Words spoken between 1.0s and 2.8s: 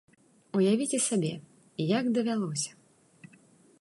сабе, як давялося!